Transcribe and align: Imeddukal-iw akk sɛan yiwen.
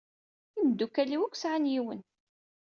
Imeddukal-iw 0.59 1.21
akk 1.23 1.35
sɛan 1.37 1.69
yiwen. 1.71 2.01